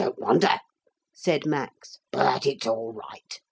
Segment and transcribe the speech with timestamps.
[0.01, 0.59] ]'I don't wonder,'
[1.13, 1.99] said Max.
[2.11, 3.39] 'But it's all right.